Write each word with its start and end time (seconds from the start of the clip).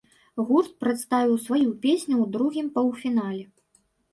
Гурт 0.45 0.71
прадставіў 0.83 1.37
сваю 1.45 1.67
песню 1.85 2.15
ў 2.23 2.35
другім 2.37 2.73
паўфінале. 2.79 3.45